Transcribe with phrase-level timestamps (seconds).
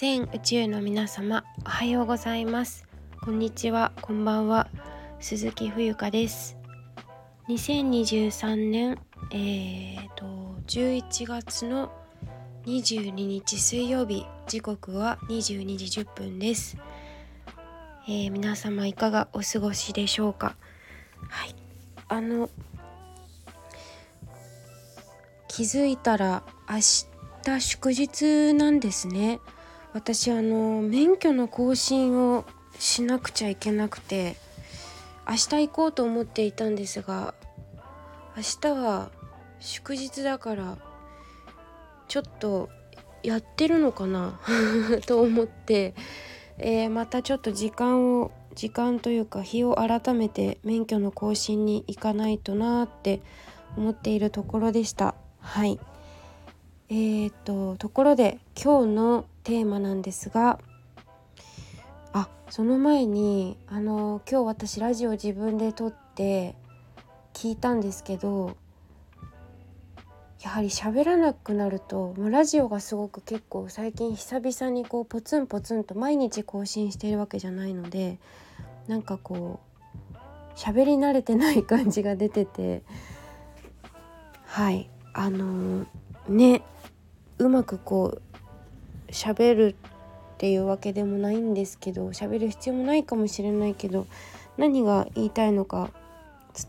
[0.00, 2.86] 全宇宙の皆様おはようございます。
[3.20, 4.68] こんにちはこんばんは
[5.18, 6.56] 鈴木冬香です。
[7.48, 9.00] 2023年
[9.32, 11.90] えーと11月の
[12.66, 16.76] 22日水曜日時刻は22時10分です、
[18.06, 20.54] えー、皆様いかがお過ごしでしょうか？
[21.28, 21.56] はい。
[22.06, 22.48] あの
[25.48, 26.76] 気づいたら明
[27.42, 29.40] 日祝日なんですね。
[29.92, 32.44] 私あの免許の更新を
[32.78, 34.36] しなくちゃいけなくて
[35.28, 37.34] 明日行こうと思っていたんですが
[38.36, 39.10] 明日は
[39.60, 40.78] 祝日だから
[42.06, 42.68] ちょっと
[43.22, 44.38] やってるのかな
[45.06, 45.94] と思って、
[46.58, 53.20] えー、またちょっと時間を時間というか日を改めて免許の更新に行かないとなって
[53.76, 55.14] 思っているところでした。
[55.40, 55.78] はい。
[56.90, 60.58] えーと、ところで今日のテーマなんですが
[62.14, 66.54] あその前にあの今日私ラジオ自分で撮って
[67.34, 68.56] 聞いたんですけど
[70.40, 78.18] やはり喋らなくなるともうラジオがすごく結構最近久々にこうポツンポツンと毎日更新してるわけじゃないので
[78.86, 79.60] なんかこ
[80.14, 80.16] う
[80.56, 82.82] 喋り慣れてない感じが出てて
[84.46, 85.86] はいあのー、
[86.28, 86.62] ね
[87.38, 89.76] うまくこう喋る
[90.34, 94.06] っていうわけでもないんですけど喋る必要もないかもしれないけど
[94.56, 95.90] 何が言いたいのか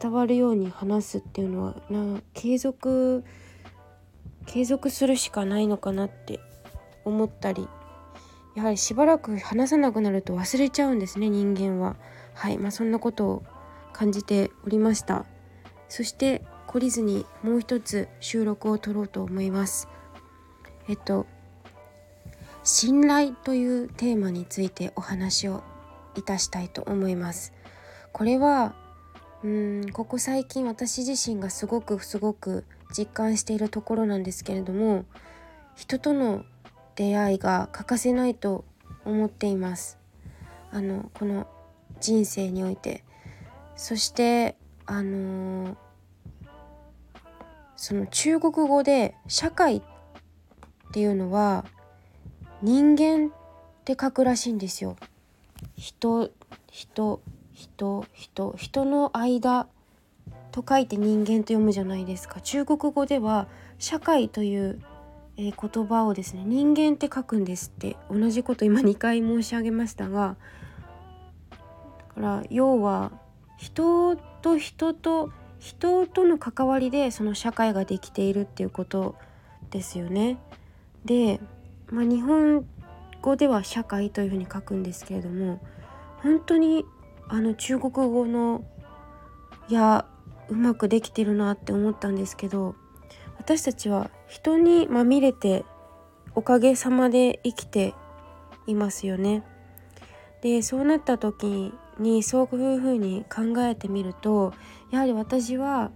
[0.02, 3.24] 伝わるように話すっていうのはな継続
[4.46, 6.40] 継続するしかないのかなって
[7.06, 7.68] 思ったり
[8.56, 11.96] やはりしばらく話さなくなると忘れちゃうんですね人間は。
[12.34, 13.44] はいまあそんなことを
[13.94, 15.26] 感じておりました。
[15.88, 19.88] そして懲りずにもう一つ収録を撮ろうと思います。
[20.90, 21.26] えっと
[22.64, 25.64] 信頼というテーマについてお話を
[26.16, 27.54] いたしたいと思います。
[28.12, 28.76] これは
[29.44, 35.06] うんここ最近私自身がすごくすごく実感しているところなんですけれども
[35.76, 36.44] 人との
[36.96, 38.66] 出会いが欠かせないと
[39.06, 39.98] 思っています。
[40.72, 41.48] あのこの
[42.02, 43.04] 人生において。
[43.80, 45.76] そしてあのー、
[47.78, 49.82] その中国語で社会
[50.90, 51.66] っていうのは
[52.62, 53.30] 人間っ
[53.86, 54.98] て書くらしいんですよ。
[55.76, 56.32] 人
[56.72, 57.22] 人
[57.54, 59.68] 人人人の間
[60.52, 64.82] と書いて人間と読むじゃないですか中国語では社会という、
[65.38, 70.38] えー、言葉をですね人間って書くんですって同じこと今2回申し上げましたが
[71.52, 71.58] だ
[72.16, 73.12] から要は
[73.58, 79.16] 人と人と人との関わりでその社会ができているっていうこと
[79.72, 80.38] ですよね。
[81.10, 81.42] で、
[81.90, 82.68] まあ、日本
[83.24, 85.60] 語では社会というふうに書くんですけれども
[86.22, 86.86] 本当に
[87.28, 88.64] あの中国語の
[89.70, 90.06] いや
[90.50, 92.76] うまくできてるなって思ったんですけど
[93.40, 95.66] 私たちは人にまみれて
[96.36, 97.96] おかげさまで生きて
[98.68, 99.44] いますよね。
[100.42, 104.54] でそうなった時にそういうふうに考えてみると
[104.92, 105.92] やはり私は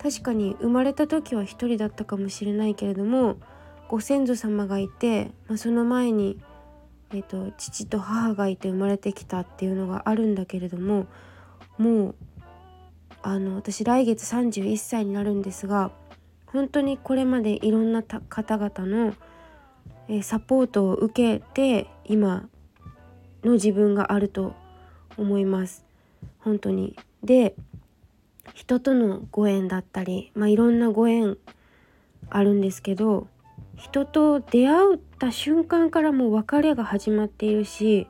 [0.00, 3.38] 確かに生まれた時は一人だったかもしれないけれども
[3.88, 6.38] ご先祖様がいて、まあ、その前に、
[7.10, 11.06] えーと、父と母がいて生まれてきたっていうのがあるんだけれども
[11.78, 12.14] もう
[13.22, 15.90] あの私来月31歳になるんですが
[16.46, 19.14] 本当にこれまでいろんな方々の、
[20.08, 22.48] えー、サポートを受けて今
[23.42, 24.54] の自分があると
[25.16, 25.84] 思います
[26.40, 26.96] 本当に。
[27.22, 27.54] で
[28.54, 31.36] 人とのご縁だったり、まあ、いろんなご縁
[32.30, 33.28] あるんですけど
[33.78, 38.08] 人と出会った瞬間からもう別れが始まっているし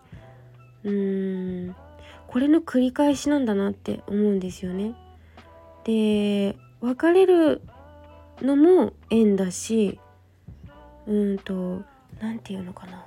[0.82, 1.76] うーん
[2.26, 4.94] これの繰り返しなんだなって思うんですよね。
[5.84, 7.62] で別れる
[8.42, 10.00] のも縁だし
[11.06, 11.82] うんと
[12.20, 13.04] 何て言うのかな。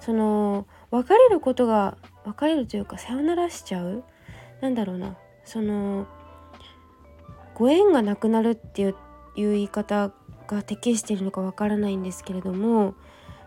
[0.00, 4.04] その別れることが別れるというかさよならしちゃう？
[4.60, 5.16] なんだろうな。
[5.44, 6.06] その
[7.54, 8.94] ご縁がなくなるっていう
[9.36, 10.12] 言い方
[10.46, 12.94] が適しているのかわからないんですけれども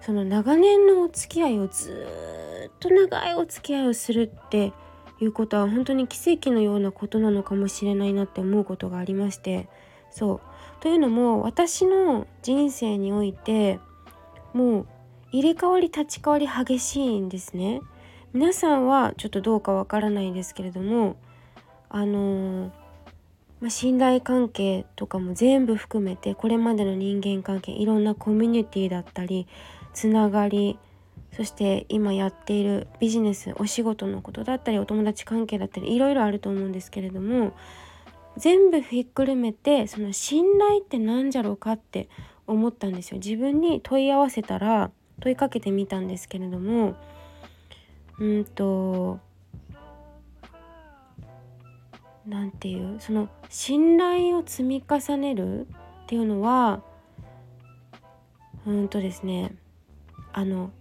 [0.01, 2.07] その長年のお付き合いをず
[2.67, 4.73] っと長いお付き合いをするって
[5.19, 9.67] いうことは本当に奇跡のようなことなのかもしれないなって思うことがありまして
[10.11, 10.41] そう。
[10.79, 13.79] というのも私の人生において
[14.53, 14.87] もう
[15.31, 17.81] 入れ替わり立ち替わり激しいんですね。
[18.33, 21.15] 皆さんはちょっとどうかわからないですけれども
[21.89, 22.71] あのー
[23.59, 29.47] まあ、信頼関係とかも全部含めてこれまでの人間関係いろんなコミュニティだったり
[29.93, 30.77] つながり
[31.35, 37.53] そして今やっているビジネスお仕事のことだったりお友達関係だったりいろいろあると思うんですけれども
[38.37, 42.09] 全部ひっくるめてその信頼って何じゃろうかって
[42.45, 43.17] 思ったんですよ。
[43.17, 46.95] 自分に問い合わせたら問いかけてみたんですけれども
[48.19, 49.19] うんと
[52.27, 56.81] 何て言うその信頼を積み重ねるっていうのは
[58.65, 59.55] うんとですね
[60.33, 60.71] あの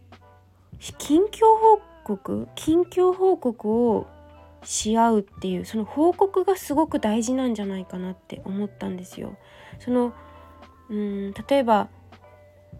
[0.98, 4.06] 近況報告近況報告を
[4.64, 9.37] し合うっていうその報告がすごく大事なんじゃないかなって思ったんですよ。
[9.78, 10.12] その
[10.90, 11.88] うん例えば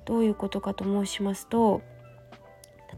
[0.05, 1.83] どういうことかと申しますと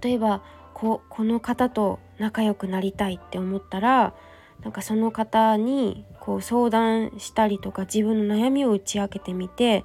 [0.01, 0.43] 例えば
[0.75, 4.15] ここの方と仲良くなりたいって思ったら
[4.63, 9.85] なんかその方にこう相談したりとか自分の悩みを打ち明けてみて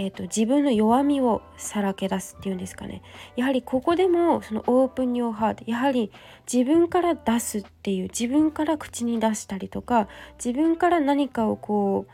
[0.00, 3.02] えーと、自分の弱みをさらけ出すっていうんですかね。
[3.36, 6.12] やはりここでもそのオープン・ヨー・ハートやはり
[6.50, 10.06] 自分から出すっていう自分から口に出したりとか
[10.42, 12.12] 自分から何かをこう、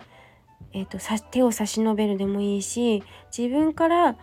[0.73, 0.99] えーと、
[1.31, 3.03] 手を差し伸べるでもいいし
[3.37, 4.17] 自分から、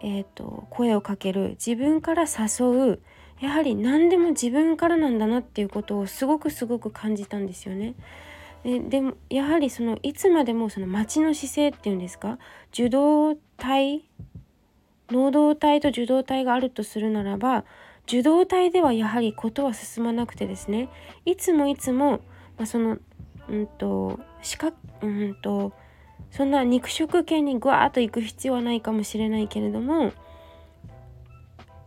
[0.00, 3.00] えーと声をかける自分から誘う
[3.40, 7.94] やはり何でも自分からなんだなっていうことをすごくすごく感じたんですよね。
[8.64, 12.38] ででもやはりそのいつまでもその待ちの姿勢っていうんですか？
[12.72, 14.02] 受動体
[15.10, 17.64] 能動体と受動体があるとするならば
[18.08, 20.88] 受動体ではやはりことは進まなくてですね
[21.24, 22.20] いつもいつも、
[22.56, 22.98] まあ、その
[23.48, 25.72] うんと視覚うんと
[26.32, 30.12] そんな肉食系にグワーッと行く必要はないかもしれないけれども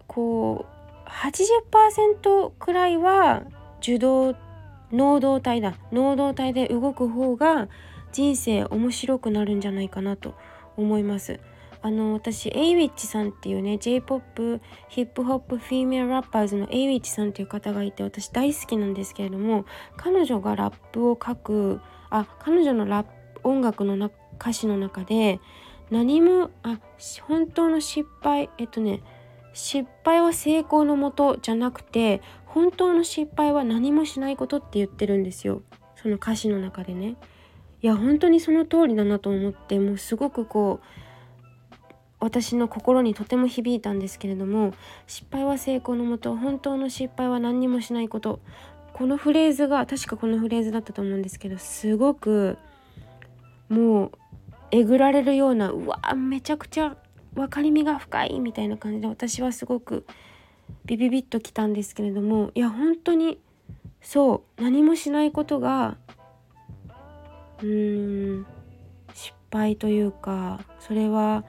[0.08, 0.79] こう
[1.10, 3.44] 80%くらいは
[3.82, 4.36] 受動
[4.92, 5.76] 能動体だ。
[5.92, 7.68] 能動体で動く方が
[8.12, 10.36] 人生面白くなるんじゃないかなと
[10.78, 11.40] 思います。
[11.82, 14.60] あの私エイウィッチさんっていうね J-POP
[14.90, 19.66] ヒップホップフィーメアラッパーズのエイウィッチさんっていう方がいて私大好きなんですけれども
[19.96, 21.80] 彼女がラップを書く
[22.10, 25.40] あ彼女のラップ音楽のな歌詞の中で
[25.90, 26.80] 何もあ
[27.22, 29.02] 本当の失敗えっとね
[29.54, 35.62] 失敗は成功のもとじゃなくて本当の失敗は何もしないことって言ってるんですよ。
[35.96, 37.16] その歌詞の中でね。
[37.82, 41.76] いや本当にその通りだなと思ってもうすごくこう
[42.20, 44.74] 私の心にとても響いたんですけれども
[45.08, 48.40] 失敗は成功のもと本当の失敗は何にもしないこと。
[48.92, 52.58] このフレーズが確かこのフレーズだったと思うんですけどすごく
[53.70, 54.12] もう
[54.72, 56.98] えぐられるようなうわめちゃくちゃ
[57.40, 60.06] 分かりみが深いみたいな感じで私はすごく
[60.86, 63.40] ビビビッときたんですけれどもいや本当に
[64.02, 65.98] そう何もしないことが
[67.62, 68.46] うーん
[69.14, 71.44] 失敗というかそれは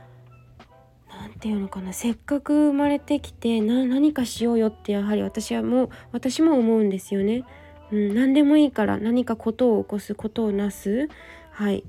[1.09, 7.45] 何て言うのかなせっかく生まれてきて何かしようよってやはり私はもう私も思うんですよね。
[7.91, 11.09] うん、何でもいいから何かことを起こすことをなす
[11.51, 11.83] はい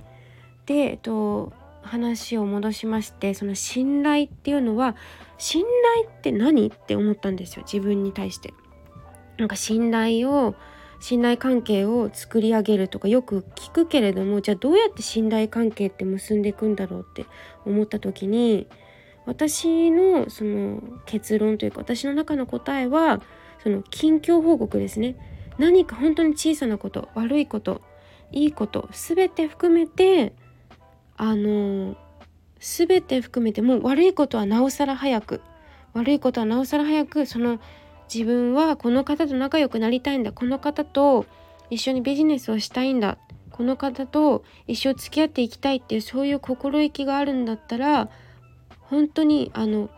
[0.65, 4.95] でえっと話を戻しましてその信頼っていうのは
[5.37, 5.65] 信
[5.97, 8.53] 頼って何って思ったんですよ自分に対して。
[9.37, 10.55] なんか信頼を
[10.99, 17.25] 信頼関係を作り上げるとかよく聞くけれどもじゃあどうやって信頼関係って結んでいくんだろうって
[17.65, 18.67] 思った時に
[19.25, 23.19] 私のその結論というか私の中の答えは
[23.63, 25.15] その近況報告ですね
[25.57, 27.81] 何か本当に小さなこと悪いこと
[28.31, 30.33] いいこと全て含めて
[31.23, 31.95] あの
[32.59, 35.41] 全て含めてもう悪いことはなおさら早く。
[35.93, 37.59] 悪いことはなおさら早くその
[38.11, 40.31] 自分はこの方と仲良くなりたいんだ。
[40.31, 41.27] この方と
[41.69, 43.19] 一緒にビジネスをしたいんだ。
[43.51, 48.09] この方と一生付き合っていきたいっていうそういう心意気があるんだったら
[48.79, 49.91] 本当にあの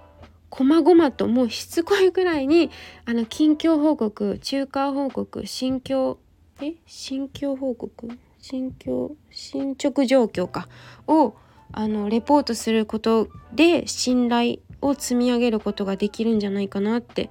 [0.50, 2.70] こまごまともうしつこいぐらいに
[3.06, 6.18] あの近況報告中間報告心境
[6.62, 6.74] え？
[6.86, 8.10] 心境報告？
[8.44, 10.68] 心境進捗状況か
[11.08, 11.34] を
[11.72, 17.30] あのレポートすることで信頼を積み上げることができるんじゃないかなって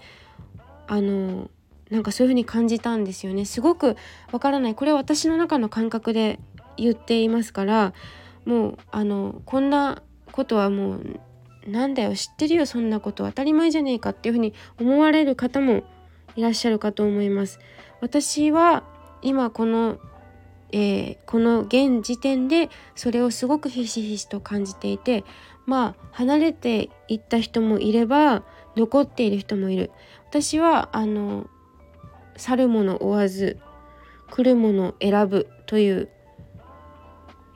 [0.87, 1.51] あの
[1.91, 3.45] なんかそういう風に感じたんですよね。
[3.45, 3.99] すごく
[4.33, 4.75] わからない。
[4.75, 6.41] これは私の中の感覚で
[6.79, 7.93] 言っていますから
[8.47, 10.03] もうあのこんな
[10.33, 11.21] ことはもう
[11.67, 15.83] なんだよ知ってるよそんなこと当たり前じゃねえかっていう風に思われる方も
[16.37, 17.61] いらっしゃるかと思います。
[18.01, 18.85] 私は
[19.21, 19.99] 今この
[20.73, 25.25] えー、この現時点でそれをすごくひしひしと感じていて
[25.67, 28.43] まあ離れていった人もいれば
[28.75, 29.91] 残っている人もいる。
[30.29, 31.47] 私はあの
[32.37, 33.59] 去るもの追わず
[34.31, 36.09] 来るもの選ぶという、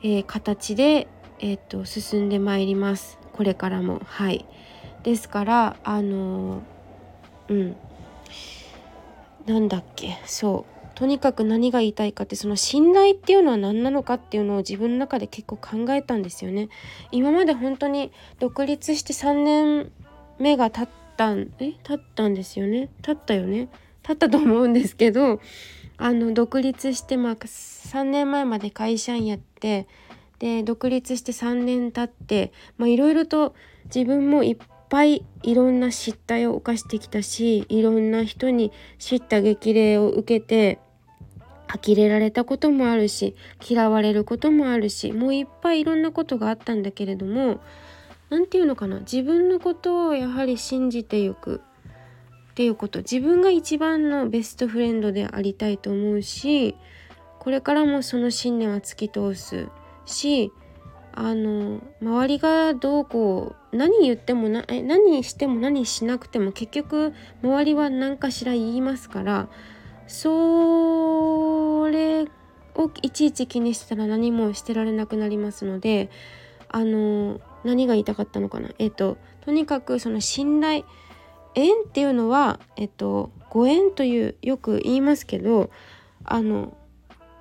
[0.03, 1.07] えー、形で、
[1.39, 3.17] えーと、進んでまいります。
[3.33, 3.99] これからも。
[4.05, 4.45] はい。
[5.01, 6.61] ですからあの
[7.49, 7.75] うん。
[9.47, 10.19] なんだっけ。
[10.25, 10.76] そう。
[10.97, 16.69] とにかく何が言いたいかってその信頼っていうのは何なのかっていうのを自分の中で結構考えたんですよね。
[17.11, 19.91] 今まで本当に独立して3年
[20.39, 21.73] 目が経ったんえ？
[21.83, 22.89] 経ったんですよね？
[23.03, 23.69] 経ったよね？
[24.01, 25.39] 経ったと思うんですけど
[25.97, 29.87] あの独立してまあ3年前まで会社員やって
[30.39, 33.53] で独立して3年経っていろいろと
[33.85, 34.57] 自分もいっ
[34.89, 40.79] ぱいいろんな失態を犯してきたしいろんな人に叱咤激励を受けて
[41.67, 43.35] 呆れられたこともあるし
[43.67, 47.59] 嫌われることもあるしもういっぱいいろんなことがあったんだけれども
[48.29, 51.61] 何て言うのかな自分のことをやはり信じていく
[52.51, 52.99] っていうこと。
[52.99, 56.75] 自分が一番のベストフレンドでありたいと思うし
[57.39, 59.67] これからもその信念は突き通す
[60.05, 60.51] し
[61.13, 69.49] あの周りがどうこう何言ってもなえ何しても何しなくても結局周りは何かしら言いますから
[70.07, 72.23] それ
[72.75, 76.09] をいちいち気にしてたら何もしてられなくなりますので
[76.69, 78.69] あの何が言いたかったのかな？
[78.79, 80.85] えっととにかくその信頼
[81.55, 85.69] 縁っていうのはえっとご縁というよく言いますけど
[86.23, 86.77] あの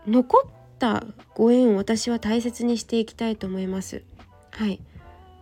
[0.07, 1.05] 残った
[1.35, 4.03] ご縁を私は大切にしていきたいと思います。
[4.53, 4.81] はい、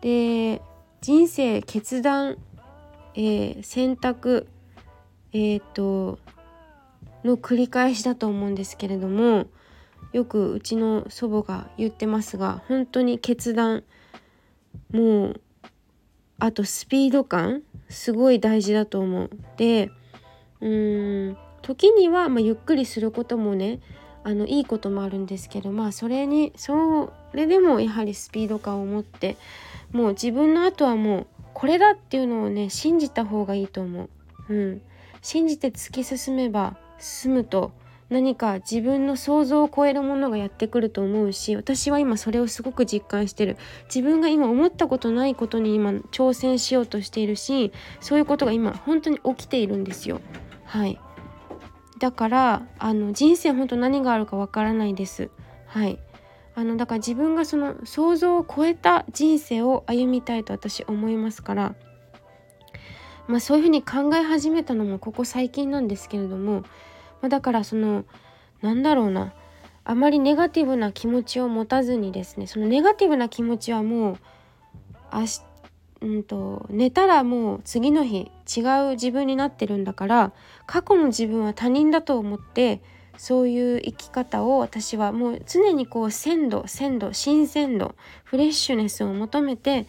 [0.01, 0.61] で
[1.03, 2.39] 人生決断、
[3.15, 4.49] えー、選択
[5.33, 6.19] えっ、と
[7.25, 9.47] の繰り返しだと思うんですけれども
[10.13, 13.83] よくうちの祖母が言ってますが本当に決断
[14.93, 15.41] もう
[16.39, 19.31] あとスピード感すごい大事だと思う。
[19.57, 19.91] で
[20.61, 23.81] うーん時には、まあ、ゆっくりすることもね
[24.23, 29.37] あのいいこともあるんですけどまあそれにそれでもやはりスピード感を持って
[29.93, 34.11] もう自分の後はもうこれだっていうのをね信じた方がいいと思う。
[34.49, 34.83] うん、
[35.23, 37.73] 信じて突き進めば進むと
[38.11, 43.57] 何か自分の想像を超えるものがやってくると思うし私は今それをすごく実感してる。
[43.87, 50.21] 自分が今思ったことないことに今挑戦しようとしているしそういうことが今本当に起きているんですよ。
[50.65, 51.01] はい。
[51.99, 55.31] だからあの人生本当何があるかわからないです。
[55.67, 55.99] はい。
[56.57, 61.75] あのだから自分がその想像を超えた人生を歩みたいと私思いますから
[63.27, 66.63] まあそういうふうに考え始めたのもここ最近なんですけれども
[67.25, 68.05] まあ、だからその
[68.61, 69.33] なんだろうな。
[69.83, 72.47] あまりネガティブな気持ちを持たずにですね。
[72.47, 74.19] そのネガティブな気持ちはもう
[75.11, 75.43] 明日
[76.03, 80.33] うんと寝たらもう次の日違う自分になってるんだから
[80.67, 82.83] 過去の自分は他人だと思って
[83.17, 89.87] そういう生き方を私はもう常にこう鮮度鮮度新鮮度フレッシュネスを求めて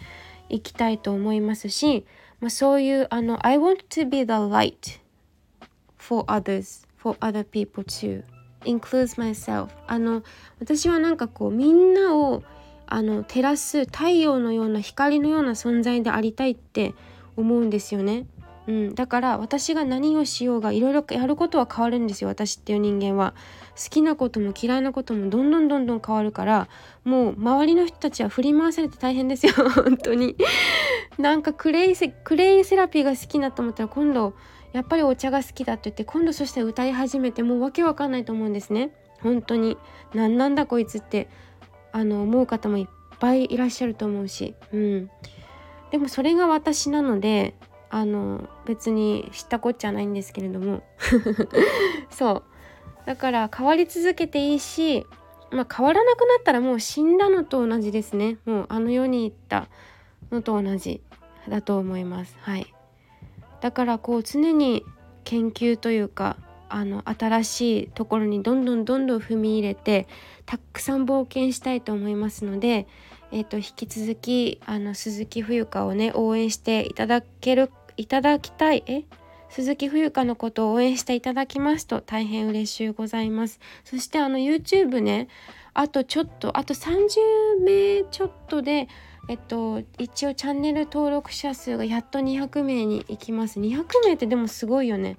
[0.48, 2.06] いきたいと思いますし、
[2.40, 5.02] まあ、そういうあの I want to be the light
[5.98, 8.24] for others for other people too.
[8.66, 9.70] Includes myself.
[9.86, 10.24] あの
[10.60, 12.42] 私はなんかこうみんなを
[12.88, 16.96] あの照らす太陽のような光のような存在でありたいって
[17.38, 18.26] 思うんですよね。
[18.68, 22.30] うん、だから私が何をしようがいろいろやることは変わるんですよ。
[22.30, 23.36] 私っていう人間は。
[23.76, 26.70] 好きなことも嫌いなこともどんどんどんどん変わるから
[27.04, 29.54] もう周りの人たちは振り回されて大変ですよ。
[29.54, 30.36] 本当に。
[31.18, 34.34] なんかクレイセクレイセラピーが好きなと思ったら今度
[34.76, 38.92] やっぱりお茶が好きだって言って今度そして歌い始めてもうわけわかんないと思うんですね。
[39.22, 39.78] 本当に。
[40.14, 41.30] 何なんだこいつって
[41.94, 45.10] あの思う方もいっぱいいらっしゃると思うし、うん、
[45.92, 47.56] でもそれが私なので
[47.90, 50.84] あの別に知ったこっちゃないんですけれども。
[52.12, 52.44] そう。
[53.06, 55.06] だから変わり続けていいし
[55.52, 58.40] まあ変わらなくなったらもう死んだのと同じですね。
[58.44, 59.70] もうあの世に行った
[60.34, 61.00] のと同じ
[61.48, 62.36] だと思います。
[62.42, 62.75] はい。
[63.66, 64.86] だからこう常に
[65.24, 66.38] 研究というか
[66.70, 70.08] あの新しいところにどんどんどんどん踏み入れて
[70.46, 72.86] たくさん冒険したいと思いますので、
[73.32, 79.06] えーと、引き続きあの鈴木冬香をね応援していただけるいただきたいえ？
[79.50, 83.60] 鈴木冬香のことを応援していただきますと大変嬉しゅうございます。
[83.84, 85.28] そしてあの YouTube ね
[85.74, 88.88] あとちょっとあと30名ちょっとで
[89.28, 93.60] えっと一応チャンネル登録者数がやっと200名に行きます。
[93.60, 95.18] 200名ってでもすごいよね。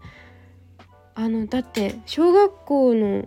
[1.15, 3.25] あのだって小学校の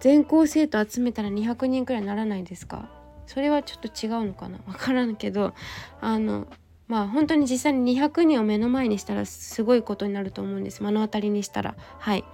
[0.00, 2.88] 全校生徒集めたら200人くらいならないですか？
[3.26, 4.58] それはちょっと違うのかな？
[4.58, 5.52] 分からんけど。
[6.00, 6.46] あの
[6.86, 10.82] まあ本当に実際に200人を目の前にしたらすごいことになると思うんです。
[10.82, 11.74] 目の当たりにしたら。
[11.98, 12.24] はい。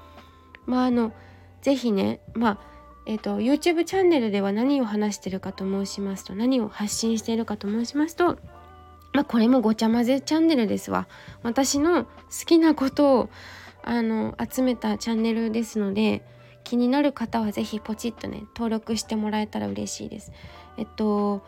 [0.64, 1.12] まああの
[1.60, 2.73] 是非ねまあ
[3.06, 8.38] えーと、YouTube チャンネルでは何を話してるかと申しますと何を発信しているかと申しますと
[9.12, 11.06] まあこれもごちゃ混ぜチャンネルですわ。
[11.42, 12.10] 私の好
[12.46, 13.30] きなことを
[13.84, 16.26] あの集めたチャンネルですので
[16.64, 20.32] 気になる方は是非ポチッとね登録してもらえたら嬉しいです。
[20.76, 21.42] えっと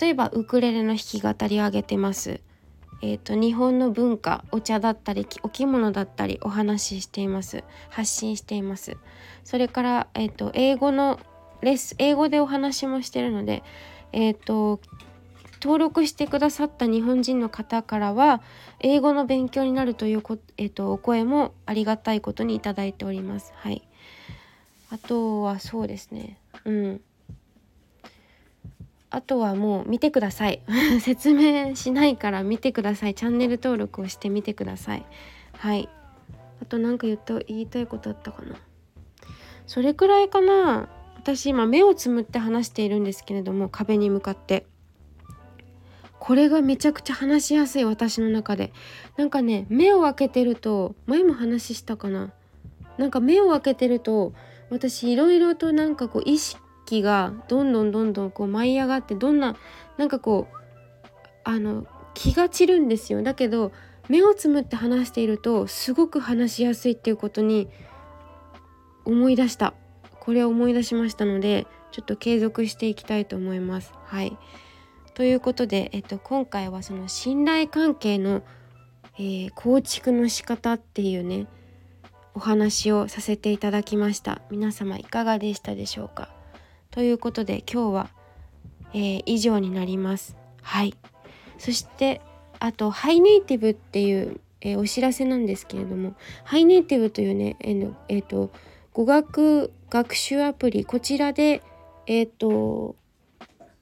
[0.00, 2.40] 例えばウクレレの弾き語り上げてます。
[3.06, 7.62] えーと、日本の文化お茶だったりお着物だったりお話ししています。
[7.90, 8.96] 発信しています。
[9.44, 11.20] それから、えーと、英語の
[11.60, 13.62] レッス英語でお話もしてるので
[14.12, 14.80] えっ、ー、と
[15.60, 18.40] 登録してくださった日本人の方からは
[18.80, 23.52] 英語の勉強になるというこ、えーと、お声もありがたいことに頂いております。
[23.56, 23.86] はい、
[24.90, 26.38] あとはそうですね。
[26.64, 27.00] うん。
[29.14, 30.60] あとはもう見てください。
[31.00, 33.14] 説明しないから見てください。
[33.14, 35.06] チャンネル登録をしてみてください。
[35.56, 35.88] はい。
[36.60, 38.56] あと何か言った言いたいことあったかな。
[39.68, 40.88] それくらいかな。
[41.16, 44.66] 私今目をつむって話しているんですけれども壁に向かって。
[46.18, 48.72] これがめちゃくちゃ話しやすい私の中で。
[49.16, 52.32] なんかね目を開けてると前も話したかな。
[52.98, 54.32] なんか目を開けてると
[54.70, 56.63] 私いろいろとなんかこう意識
[57.02, 59.56] がどんどんどんどんこう舞い上がってどんな
[59.96, 60.56] なんかこう
[61.44, 63.22] あの気が散るんですよ。
[63.22, 63.72] だけど
[64.08, 67.68] 目をつむって話しているとすごく話しやすいっていうことに
[69.04, 69.74] 思い出した。
[70.20, 73.92] これを思い出しましたのでちょっと継続していきたいと思います。
[74.04, 74.36] はい。
[75.14, 78.42] ということで、えっと、今回はその信頼関係の、
[79.16, 81.46] えー、構築の仕方っていうね
[82.34, 84.42] お話をさせていただきました。
[84.50, 86.30] 皆様いかがでしたでしょうか？
[86.94, 88.10] ということで今日は、
[88.92, 90.36] えー、以上になります。
[90.62, 90.94] はい。
[91.58, 92.20] そして
[92.60, 98.52] あとハイネイティブっていう、えー、お知らせなんですけれどもハイネイティブというねえー、えー、と
[98.92, 101.62] 語学学習アプリこちらで
[102.06, 102.94] えっ、と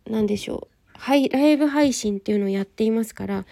[0.09, 3.45] 何でしょうはい、ライブ配信っていうのをやっていますから、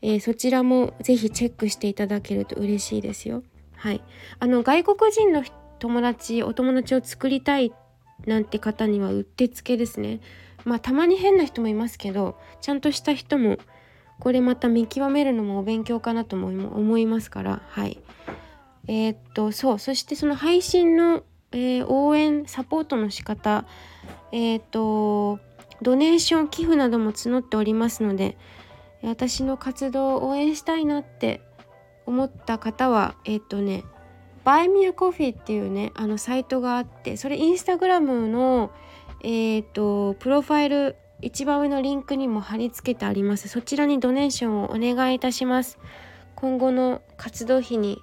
[0.00, 3.42] えー、そちらもぜひチェックしていただけると嬉しいですよ。
[3.76, 4.02] はい、
[4.38, 5.44] あの外国人の
[5.80, 7.72] 友達お友達を作りたい
[8.26, 10.20] なんて方にはうってつけですね。
[10.64, 13.58] まあたまに変な人もいますけどちゃんとした人も
[14.20, 17.98] これまた見極めるのもお勉強かなとも思いますからはい
[18.88, 23.64] えー、っとそうそしてその配信の、えー、応援サポートの仕方
[24.30, 25.40] えー、っと
[25.82, 28.36] ドネーション寄付なども募っておりますので
[29.02, 31.40] 私の活動を応援したいなって
[32.06, 33.84] 思った方はえっ、とね
[34.44, 38.70] バイミアコフィっていうねあのサイトがあってそれインスタグラムの
[39.22, 43.48] えっ、ー、とプロファイル一番上のリンクにも貼り付けてあります。
[43.48, 45.78] そちらにドネーションをお願いいたします。
[46.34, 47.98] 今後の活動費に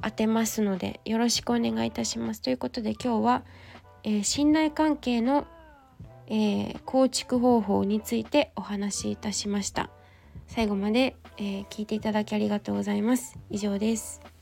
[0.00, 2.42] 当てますのでよろしくお願いいたします。
[2.42, 3.42] ということで今日は、
[4.04, 5.46] えー、信頼関係の
[6.30, 9.90] えー、構築方法についてお話しいたしました。
[10.46, 13.38] 最後まで、えー、聞いていただきありがとうございます。
[13.50, 14.37] 以上です。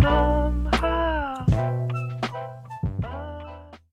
[0.00, 0.95] somehow.